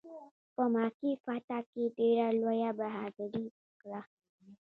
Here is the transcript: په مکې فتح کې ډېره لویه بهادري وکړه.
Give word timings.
په 0.55 0.63
مکې 0.73 1.11
فتح 1.23 1.61
کې 1.71 1.83
ډېره 1.97 2.27
لویه 2.41 2.71
بهادري 2.79 3.45
وکړه. 3.53 4.01